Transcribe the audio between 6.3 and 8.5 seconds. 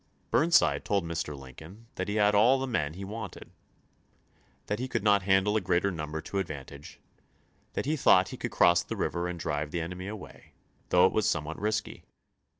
ad vantage; that he thought he could